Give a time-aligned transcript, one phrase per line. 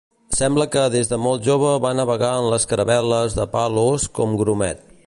[0.35, 4.85] Sembla que des de molt jove va navegar en les caravel·les de Palos com grumet.